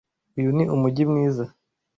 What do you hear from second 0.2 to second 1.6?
Uyu ni umujyi mwiza.